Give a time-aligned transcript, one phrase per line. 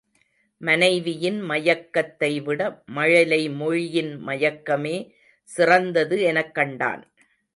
[0.61, 2.61] மனைவியின் முயக்கத்தைவிட
[2.85, 4.95] மழலை மொழியின் மயக்கமே
[5.49, 7.03] சிறந்தது எனக்கண்டான்.